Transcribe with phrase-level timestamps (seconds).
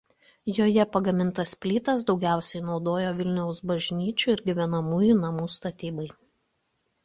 [0.59, 6.11] Joje pagamintas plytas daugiausia naudojo Vilniaus bažnyčių ir gyvenamųjų namų statybai.